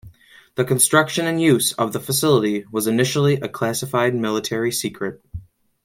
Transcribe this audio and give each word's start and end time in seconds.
The 0.55 0.65
construction 0.65 1.27
and 1.27 1.39
use 1.39 1.73
of 1.73 1.93
the 1.93 1.99
facility 1.99 2.65
was 2.71 2.87
initially 2.87 3.35
a 3.35 3.47
classified 3.47 4.15
military 4.15 4.71
secret. 4.71 5.21